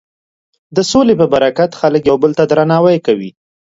[0.75, 3.31] د سولې په برکت خلک یو بل ته درناوی کوي.